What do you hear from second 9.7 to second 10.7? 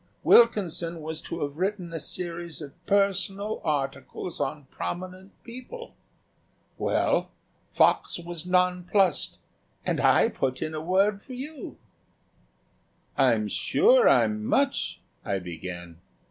and I put